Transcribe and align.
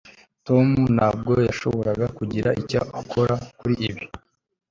tom 0.47 0.67
ntabwo 0.95 1.33
yashoboraga 1.47 2.05
kugira 2.17 2.49
icyo 2.61 2.81
akora 3.01 3.35
kuri 3.59 3.73
ibi 3.89 4.03